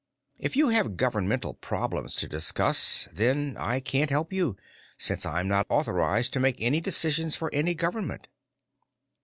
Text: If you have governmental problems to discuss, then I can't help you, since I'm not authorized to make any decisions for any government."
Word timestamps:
If 0.39 0.55
you 0.55 0.69
have 0.69 0.97
governmental 0.97 1.53
problems 1.53 2.15
to 2.15 2.27
discuss, 2.27 3.07
then 3.13 3.55
I 3.59 3.79
can't 3.79 4.09
help 4.09 4.33
you, 4.33 4.57
since 4.97 5.27
I'm 5.27 5.47
not 5.47 5.67
authorized 5.69 6.33
to 6.33 6.39
make 6.39 6.59
any 6.59 6.81
decisions 6.81 7.35
for 7.35 7.53
any 7.53 7.75
government." 7.75 8.27